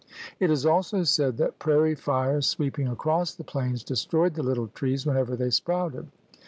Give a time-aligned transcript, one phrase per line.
[0.39, 5.05] It is also said that prairie fires sweeping across the plains destroyed the little trees
[5.05, 6.07] whenever they sprouted.